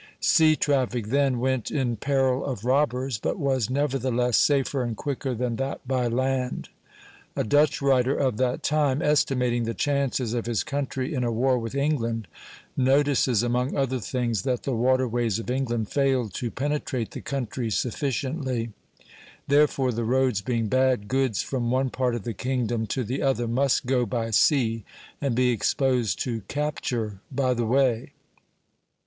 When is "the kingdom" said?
22.23-22.87